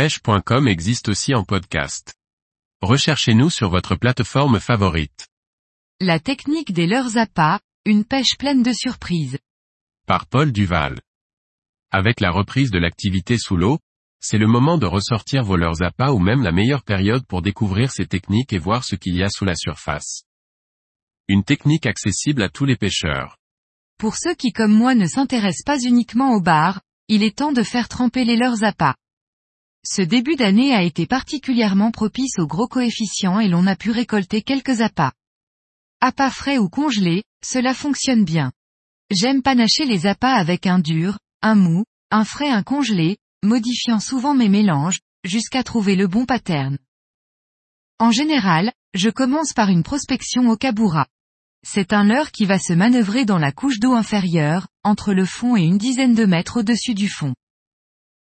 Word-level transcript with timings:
pêche.com 0.00 0.66
existe 0.66 1.10
aussi 1.10 1.34
en 1.34 1.44
podcast. 1.44 2.14
Recherchez-nous 2.80 3.50
sur 3.50 3.68
votre 3.68 3.96
plateforme 3.96 4.58
favorite. 4.58 5.28
La 6.00 6.18
technique 6.18 6.72
des 6.72 6.86
leurres 6.86 7.18
appâts, 7.18 7.60
une 7.84 8.06
pêche 8.06 8.38
pleine 8.38 8.62
de 8.62 8.72
surprises. 8.72 9.38
Par 10.06 10.24
Paul 10.24 10.52
Duval. 10.52 11.02
Avec 11.90 12.20
la 12.20 12.30
reprise 12.30 12.70
de 12.70 12.78
l'activité 12.78 13.36
sous 13.36 13.58
l'eau, 13.58 13.78
c'est 14.20 14.38
le 14.38 14.46
moment 14.46 14.78
de 14.78 14.86
ressortir 14.86 15.44
vos 15.44 15.58
leurres 15.58 15.82
appâts 15.82 16.12
ou 16.12 16.18
même 16.18 16.42
la 16.42 16.52
meilleure 16.52 16.82
période 16.82 17.26
pour 17.26 17.42
découvrir 17.42 17.92
ces 17.92 18.06
techniques 18.06 18.54
et 18.54 18.58
voir 18.58 18.84
ce 18.84 18.96
qu'il 18.96 19.14
y 19.16 19.22
a 19.22 19.28
sous 19.28 19.44
la 19.44 19.54
surface. 19.54 20.22
Une 21.28 21.44
technique 21.44 21.84
accessible 21.84 22.42
à 22.42 22.48
tous 22.48 22.64
les 22.64 22.76
pêcheurs. 22.76 23.36
Pour 23.98 24.16
ceux 24.16 24.34
qui 24.34 24.52
comme 24.52 24.72
moi 24.72 24.94
ne 24.94 25.04
s'intéressent 25.04 25.66
pas 25.66 25.78
uniquement 25.78 26.32
au 26.32 26.40
bar, 26.40 26.80
il 27.08 27.22
est 27.22 27.36
temps 27.36 27.52
de 27.52 27.62
faire 27.62 27.90
tremper 27.90 28.24
les 28.24 28.38
leurs 28.38 28.64
appâts. 28.64 28.94
Ce 29.84 30.02
début 30.02 30.36
d'année 30.36 30.74
a 30.74 30.82
été 30.82 31.06
particulièrement 31.06 31.90
propice 31.90 32.38
aux 32.38 32.46
gros 32.46 32.68
coefficients 32.68 33.40
et 33.40 33.48
l'on 33.48 33.66
a 33.66 33.76
pu 33.76 33.90
récolter 33.90 34.42
quelques 34.42 34.82
appâts. 34.82 35.12
Appâts 36.00 36.30
frais 36.30 36.58
ou 36.58 36.68
congelés, 36.68 37.24
cela 37.44 37.72
fonctionne 37.72 38.24
bien. 38.24 38.52
J'aime 39.10 39.42
panacher 39.42 39.86
les 39.86 40.06
appâts 40.06 40.34
avec 40.34 40.66
un 40.66 40.78
dur, 40.78 41.18
un 41.42 41.54
mou, 41.54 41.84
un 42.10 42.24
frais 42.24 42.50
un 42.50 42.62
congelé, 42.62 43.16
modifiant 43.42 44.00
souvent 44.00 44.34
mes 44.34 44.48
mélanges, 44.48 45.00
jusqu'à 45.24 45.62
trouver 45.62 45.96
le 45.96 46.06
bon 46.06 46.26
pattern. 46.26 46.78
En 47.98 48.10
général, 48.10 48.72
je 48.94 49.10
commence 49.10 49.52
par 49.52 49.68
une 49.68 49.82
prospection 49.82 50.48
au 50.48 50.56
kabura. 50.56 51.06
C'est 51.66 51.92
un 51.92 52.04
leurre 52.04 52.32
qui 52.32 52.46
va 52.46 52.58
se 52.58 52.72
manœuvrer 52.72 53.24
dans 53.24 53.38
la 53.38 53.52
couche 53.52 53.78
d'eau 53.78 53.92
inférieure, 53.92 54.68
entre 54.84 55.12
le 55.12 55.24
fond 55.24 55.56
et 55.56 55.62
une 55.62 55.78
dizaine 55.78 56.14
de 56.14 56.24
mètres 56.24 56.60
au-dessus 56.60 56.94
du 56.94 57.08
fond. 57.08 57.34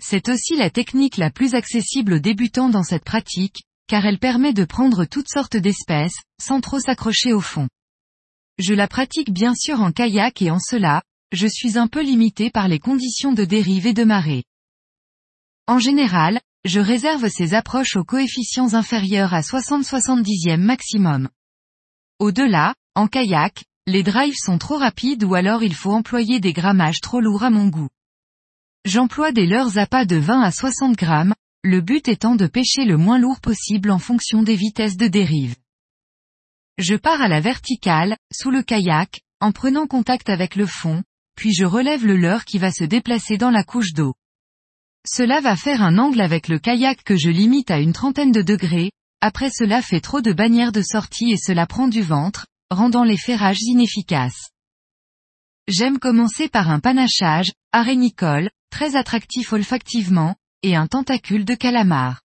C'est 0.00 0.28
aussi 0.28 0.56
la 0.56 0.70
technique 0.70 1.16
la 1.16 1.30
plus 1.30 1.54
accessible 1.54 2.14
aux 2.14 2.18
débutants 2.18 2.68
dans 2.68 2.84
cette 2.84 3.04
pratique, 3.04 3.62
car 3.88 4.06
elle 4.06 4.18
permet 4.18 4.52
de 4.52 4.64
prendre 4.64 5.04
toutes 5.04 5.28
sortes 5.28 5.56
d'espèces, 5.56 6.20
sans 6.40 6.60
trop 6.60 6.78
s'accrocher 6.78 7.32
au 7.32 7.40
fond. 7.40 7.68
Je 8.58 8.74
la 8.74 8.86
pratique 8.86 9.32
bien 9.32 9.54
sûr 9.54 9.80
en 9.80 9.92
kayak 9.92 10.42
et 10.42 10.50
en 10.50 10.58
cela, 10.58 11.02
je 11.32 11.46
suis 11.46 11.78
un 11.78 11.88
peu 11.88 12.02
limité 12.02 12.50
par 12.50 12.68
les 12.68 12.78
conditions 12.78 13.32
de 13.32 13.44
dérive 13.44 13.86
et 13.86 13.92
de 13.92 14.04
marée. 14.04 14.44
En 15.66 15.78
général, 15.78 16.40
je 16.64 16.80
réserve 16.80 17.28
ces 17.28 17.54
approches 17.54 17.96
aux 17.96 18.04
coefficients 18.04 18.74
inférieurs 18.74 19.34
à 19.34 19.40
60-70e 19.40 20.58
maximum. 20.58 21.28
Au-delà, 22.18 22.74
en 22.94 23.06
kayak, 23.06 23.64
les 23.86 24.02
drives 24.02 24.36
sont 24.36 24.58
trop 24.58 24.76
rapides 24.76 25.24
ou 25.24 25.34
alors 25.34 25.62
il 25.62 25.74
faut 25.74 25.92
employer 25.92 26.40
des 26.40 26.52
grammages 26.52 27.00
trop 27.00 27.20
lourds 27.20 27.44
à 27.44 27.50
mon 27.50 27.68
goût. 27.68 27.88
J'emploie 28.88 29.32
des 29.32 29.44
leurres 29.44 29.76
à 29.76 29.84
pas 29.84 30.06
de 30.06 30.16
20 30.16 30.40
à 30.40 30.50
60 30.50 30.96
grammes, 30.96 31.34
le 31.62 31.82
but 31.82 32.08
étant 32.08 32.36
de 32.36 32.46
pêcher 32.46 32.86
le 32.86 32.96
moins 32.96 33.18
lourd 33.18 33.38
possible 33.38 33.90
en 33.90 33.98
fonction 33.98 34.42
des 34.42 34.56
vitesses 34.56 34.96
de 34.96 35.08
dérive. 35.08 35.56
Je 36.78 36.94
pars 36.94 37.20
à 37.20 37.28
la 37.28 37.40
verticale, 37.40 38.16
sous 38.32 38.50
le 38.50 38.62
kayak, 38.62 39.20
en 39.42 39.52
prenant 39.52 39.86
contact 39.86 40.30
avec 40.30 40.56
le 40.56 40.64
fond, 40.64 41.02
puis 41.36 41.52
je 41.52 41.66
relève 41.66 42.06
le 42.06 42.16
leurre 42.16 42.46
qui 42.46 42.56
va 42.56 42.70
se 42.70 42.84
déplacer 42.84 43.36
dans 43.36 43.50
la 43.50 43.62
couche 43.62 43.92
d'eau. 43.92 44.14
Cela 45.06 45.42
va 45.42 45.54
faire 45.54 45.82
un 45.82 45.98
angle 45.98 46.22
avec 46.22 46.48
le 46.48 46.58
kayak 46.58 47.04
que 47.04 47.18
je 47.18 47.28
limite 47.28 47.70
à 47.70 47.80
une 47.80 47.92
trentaine 47.92 48.32
de 48.32 48.40
degrés, 48.40 48.90
après 49.20 49.50
cela 49.50 49.82
fait 49.82 50.00
trop 50.00 50.22
de 50.22 50.32
bannières 50.32 50.72
de 50.72 50.80
sortie 50.80 51.30
et 51.30 51.36
cela 51.36 51.66
prend 51.66 51.88
du 51.88 52.00
ventre, 52.00 52.46
rendant 52.70 53.04
les 53.04 53.18
ferrages 53.18 53.60
inefficaces. 53.60 54.48
J'aime 55.66 55.98
commencer 55.98 56.48
par 56.48 56.70
un 56.70 56.80
panachage, 56.80 57.52
arénicole, 57.72 58.48
très 58.70 58.96
attractif 58.96 59.52
olfactivement, 59.52 60.36
et 60.62 60.76
un 60.76 60.86
tentacule 60.86 61.44
de 61.44 61.54
calamar. 61.54 62.22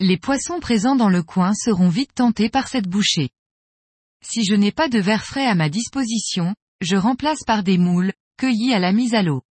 Les 0.00 0.16
poissons 0.16 0.60
présents 0.60 0.96
dans 0.96 1.08
le 1.08 1.22
coin 1.22 1.54
seront 1.54 1.88
vite 1.88 2.14
tentés 2.14 2.48
par 2.48 2.68
cette 2.68 2.88
bouchée. 2.88 3.30
Si 4.22 4.44
je 4.44 4.54
n'ai 4.54 4.72
pas 4.72 4.88
de 4.88 4.98
verre 4.98 5.24
frais 5.24 5.46
à 5.46 5.54
ma 5.54 5.68
disposition, 5.68 6.54
je 6.80 6.96
remplace 6.96 7.44
par 7.46 7.62
des 7.62 7.78
moules, 7.78 8.12
cueillis 8.38 8.74
à 8.74 8.78
la 8.78 8.92
mise 8.92 9.14
à 9.14 9.22
l'eau. 9.22 9.42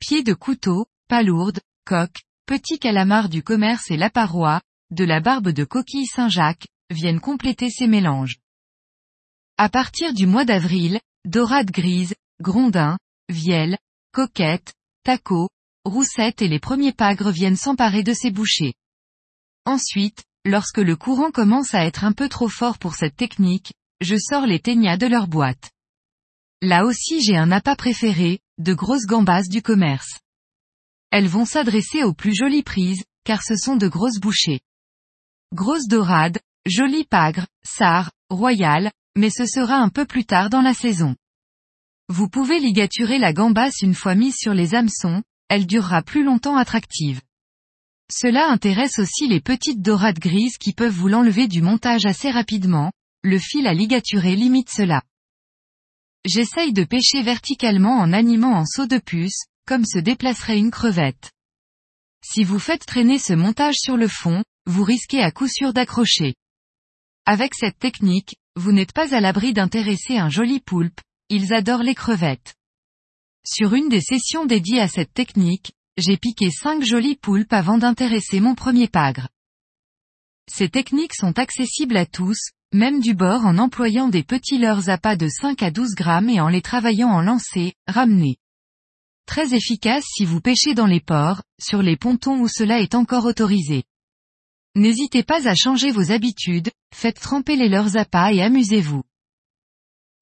Pieds 0.00 0.22
de 0.22 0.34
couteau, 0.34 0.86
palourdes, 1.08 1.60
coques, 1.84 2.22
petits 2.46 2.78
calamars 2.78 3.28
du 3.28 3.42
commerce 3.42 3.90
et 3.90 3.96
la 3.96 4.10
paroi, 4.10 4.60
de 4.90 5.04
la 5.04 5.20
barbe 5.20 5.48
de 5.48 5.64
coquille 5.64 6.06
Saint-Jacques, 6.06 6.66
viennent 6.90 7.20
compléter 7.20 7.70
ces 7.70 7.86
mélanges. 7.86 8.38
À 9.56 9.68
partir 9.68 10.12
du 10.12 10.26
mois 10.26 10.44
d'avril, 10.44 11.00
dorade 11.24 11.70
grise, 11.70 12.14
grondin, 12.40 12.98
vielle, 13.28 13.78
coquette, 14.12 14.74
taco, 15.04 15.50
roussette 15.84 16.42
et 16.42 16.48
les 16.48 16.58
premiers 16.58 16.92
pagres 16.92 17.30
viennent 17.30 17.56
s'emparer 17.56 18.02
de 18.02 18.14
ces 18.14 18.30
bouchées. 18.30 18.74
Ensuite, 19.66 20.24
lorsque 20.44 20.78
le 20.78 20.96
courant 20.96 21.30
commence 21.30 21.74
à 21.74 21.84
être 21.84 22.04
un 22.04 22.12
peu 22.12 22.28
trop 22.28 22.48
fort 22.48 22.78
pour 22.78 22.94
cette 22.94 23.16
technique, 23.16 23.74
je 24.00 24.16
sors 24.16 24.46
les 24.46 24.60
ténias 24.60 24.96
de 24.96 25.06
leur 25.06 25.28
boîte. 25.28 25.70
Là 26.62 26.84
aussi 26.84 27.22
j'ai 27.22 27.36
un 27.36 27.52
appât 27.52 27.76
préféré, 27.76 28.40
de 28.58 28.72
grosses 28.72 29.06
gambas 29.06 29.42
du 29.42 29.60
commerce. 29.60 30.20
Elles 31.10 31.28
vont 31.28 31.44
s'adresser 31.44 32.02
aux 32.02 32.14
plus 32.14 32.34
jolies 32.34 32.62
prises, 32.62 33.04
car 33.24 33.42
ce 33.42 33.56
sont 33.56 33.76
de 33.76 33.88
grosses 33.88 34.18
bouchées. 34.18 34.60
Grosses 35.52 35.86
dorades, 35.86 36.38
jolies 36.66 37.04
pagres, 37.04 37.46
sarres, 37.62 38.10
royales, 38.30 38.90
mais 39.16 39.30
ce 39.30 39.46
sera 39.46 39.76
un 39.76 39.90
peu 39.90 40.06
plus 40.06 40.24
tard 40.24 40.50
dans 40.50 40.62
la 40.62 40.74
saison. 40.74 41.14
Vous 42.10 42.28
pouvez 42.28 42.58
ligaturer 42.58 43.18
la 43.18 43.32
gambasse 43.32 43.80
une 43.80 43.94
fois 43.94 44.14
mise 44.14 44.36
sur 44.36 44.52
les 44.52 44.74
hameçons, 44.74 45.22
elle 45.48 45.66
durera 45.66 46.02
plus 46.02 46.22
longtemps 46.22 46.56
attractive. 46.56 47.22
Cela 48.12 48.50
intéresse 48.50 48.98
aussi 48.98 49.26
les 49.26 49.40
petites 49.40 49.80
dorades 49.80 50.18
grises 50.18 50.58
qui 50.58 50.74
peuvent 50.74 50.92
vous 50.92 51.08
l'enlever 51.08 51.48
du 51.48 51.62
montage 51.62 52.04
assez 52.04 52.30
rapidement, 52.30 52.92
le 53.22 53.38
fil 53.38 53.66
à 53.66 53.72
ligaturer 53.72 54.36
limite 54.36 54.68
cela. 54.70 55.02
J'essaye 56.26 56.74
de 56.74 56.84
pêcher 56.84 57.22
verticalement 57.22 57.98
en 57.98 58.12
animant 58.12 58.52
en 58.52 58.66
saut 58.66 58.86
de 58.86 58.98
puce, 58.98 59.46
comme 59.66 59.86
se 59.86 59.98
déplacerait 59.98 60.58
une 60.58 60.70
crevette. 60.70 61.32
Si 62.22 62.44
vous 62.44 62.58
faites 62.58 62.84
traîner 62.84 63.18
ce 63.18 63.32
montage 63.32 63.76
sur 63.76 63.96
le 63.96 64.08
fond, 64.08 64.44
vous 64.66 64.84
risquez 64.84 65.22
à 65.22 65.30
coup 65.30 65.48
sûr 65.48 65.72
d'accrocher. 65.72 66.34
Avec 67.24 67.54
cette 67.54 67.78
technique, 67.78 68.36
vous 68.56 68.72
n'êtes 68.72 68.92
pas 68.92 69.14
à 69.14 69.20
l'abri 69.20 69.54
d'intéresser 69.54 70.18
un 70.18 70.28
joli 70.28 70.60
poulpe, 70.60 71.00
ils 71.34 71.52
adorent 71.52 71.82
les 71.82 71.96
crevettes. 71.96 72.54
Sur 73.44 73.74
une 73.74 73.88
des 73.88 74.00
sessions 74.00 74.46
dédiées 74.46 74.80
à 74.80 74.86
cette 74.86 75.12
technique, 75.12 75.72
j'ai 75.98 76.16
piqué 76.16 76.48
cinq 76.50 76.84
jolies 76.84 77.16
poulpes 77.16 77.52
avant 77.52 77.76
d'intéresser 77.76 78.38
mon 78.38 78.54
premier 78.54 78.86
pagre. 78.86 79.28
Ces 80.48 80.68
techniques 80.68 81.14
sont 81.14 81.36
accessibles 81.36 81.96
à 81.96 82.06
tous, 82.06 82.38
même 82.72 83.00
du 83.00 83.14
bord 83.14 83.46
en 83.46 83.58
employant 83.58 84.06
des 84.06 84.22
petits 84.22 84.58
leurres 84.58 84.88
à 84.88 84.96
pas 84.96 85.16
de 85.16 85.26
5 85.28 85.60
à 85.64 85.72
12 85.72 85.96
grammes 85.96 86.28
et 86.28 86.40
en 86.40 86.48
les 86.48 86.62
travaillant 86.62 87.10
en 87.10 87.20
lancé, 87.20 87.74
ramené. 87.88 88.36
Très 89.26 89.54
efficace 89.54 90.04
si 90.06 90.24
vous 90.24 90.40
pêchez 90.40 90.74
dans 90.74 90.86
les 90.86 91.00
ports, 91.00 91.42
sur 91.60 91.82
les 91.82 91.96
pontons 91.96 92.38
où 92.38 92.46
cela 92.46 92.78
est 92.80 92.94
encore 92.94 93.24
autorisé. 93.24 93.82
N'hésitez 94.76 95.24
pas 95.24 95.48
à 95.48 95.56
changer 95.56 95.90
vos 95.90 96.12
habitudes, 96.12 96.70
faites 96.94 97.18
tremper 97.18 97.56
les 97.56 97.68
leurs 97.68 97.96
appâts 97.96 98.32
et 98.32 98.40
amusez-vous. 98.40 99.02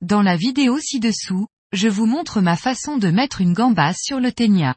Dans 0.03 0.21
la 0.21 0.35
vidéo 0.35 0.81
ci-dessous, 0.81 1.47
je 1.71 1.87
vous 1.87 2.07
montre 2.07 2.41
ma 2.41 2.57
façon 2.57 2.97
de 2.97 3.07
mettre 3.09 3.41
une 3.41 3.53
gambasse 3.53 4.01
sur 4.03 4.19
le 4.19 4.33
ténia. 4.33 4.75